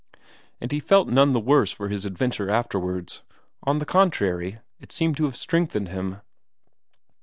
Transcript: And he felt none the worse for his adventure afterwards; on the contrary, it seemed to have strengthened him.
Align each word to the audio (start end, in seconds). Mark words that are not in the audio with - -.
And 0.59 0.71
he 0.71 0.79
felt 0.79 1.09
none 1.09 1.31
the 1.31 1.39
worse 1.39 1.69
for 1.71 1.89
his 1.89 2.05
adventure 2.05 2.49
afterwards; 2.49 3.21
on 3.61 3.77
the 3.77 3.85
contrary, 3.85 4.57
it 4.79 4.91
seemed 4.91 5.15
to 5.17 5.25
have 5.25 5.35
strengthened 5.35 5.89
him. 5.89 6.21